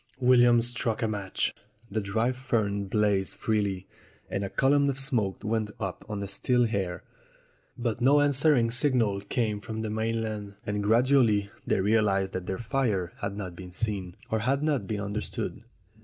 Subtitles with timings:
[0.19, 1.53] William struck a match.
[1.91, 3.85] The dry fern blazed freely,
[4.31, 7.03] and a column of smoke went up on the still air.
[7.77, 12.57] But no answering signal came from the main land, and gradually they realized that their
[12.57, 15.65] fire had not been seen, or had not been understood.